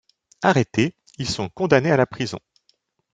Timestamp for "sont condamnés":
1.29-1.91